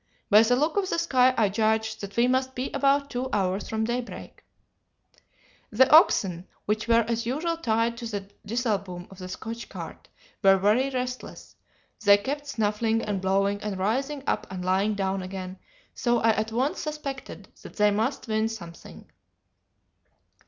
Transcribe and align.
By 0.31 0.41
the 0.41 0.55
look 0.55 0.77
of 0.77 0.89
the 0.89 0.97
sky 0.97 1.31
I 1.37 1.47
judged 1.49 2.01
that 2.01 2.17
we 2.17 2.27
must 2.27 2.55
be 2.55 2.71
about 2.71 3.11
two 3.11 3.29
hours 3.31 3.69
from 3.69 3.83
day 3.85 4.01
break. 4.01 4.43
"The 5.69 5.87
oxen, 5.95 6.47
which 6.65 6.87
were 6.87 7.05
as 7.07 7.27
usual 7.27 7.55
tied 7.57 7.97
to 7.97 8.07
the 8.07 8.21
disselboom 8.43 9.09
of 9.11 9.19
the 9.19 9.27
Scotch 9.29 9.69
cart, 9.69 10.09
were 10.41 10.57
very 10.57 10.89
restless 10.89 11.55
they 12.03 12.17
kept 12.17 12.47
snuffling 12.47 13.03
and 13.03 13.21
blowing, 13.21 13.61
and 13.61 13.77
rising 13.77 14.23
up 14.25 14.47
and 14.49 14.65
lying 14.65 14.95
down 14.95 15.21
again, 15.21 15.59
so 15.93 16.17
I 16.19 16.31
at 16.31 16.51
once 16.51 16.79
suspected 16.79 17.49
that 17.61 17.75
they 17.75 17.91
must 17.91 18.27
wind 18.27 18.51
something. 18.51 19.05